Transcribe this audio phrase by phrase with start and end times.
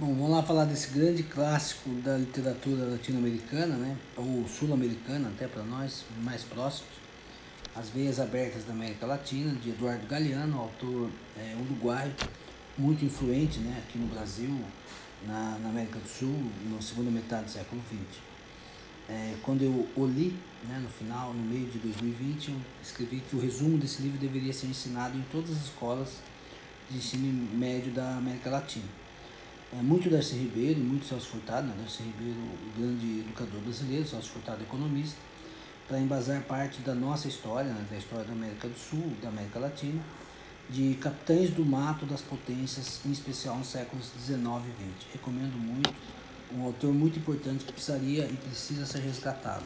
[0.00, 3.94] Bom, vamos lá falar desse grande clássico da literatura latino-americana, né?
[4.16, 6.88] ou sul-americana, até para nós, mais próximos.
[7.76, 12.10] As Veias Abertas da América Latina, de Eduardo Galeano, autor é, uruguaio,
[12.78, 14.48] muito influente né, aqui no Brasil,
[15.26, 18.18] na, na, América do Sul, na segunda metade do século XX.
[19.10, 20.34] É, quando eu o li,
[20.66, 24.54] né, no final, no meio de 2020, eu escrevi que o resumo desse livro deveria
[24.54, 26.16] ser ensinado em todas as escolas
[26.90, 29.01] de ensino médio da América Latina
[29.72, 31.74] é, muito Darcy Ribeiro e muito Celso Furtado, né?
[31.78, 35.16] Darcy Ribeiro, o grande educador brasileiro, Celso Furtado, economista,
[35.88, 37.86] para embasar parte da nossa história, né?
[37.90, 40.02] da história da América do Sul, da América Latina,
[40.68, 45.12] de capitães do mato das potências, em especial nos séculos 19 e 20.
[45.14, 45.92] Recomendo muito,
[46.54, 49.64] um autor muito importante que precisaria e precisa ser resgatado.